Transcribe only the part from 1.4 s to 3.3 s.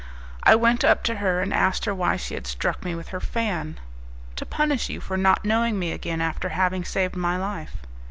and asked her why she had struck me with her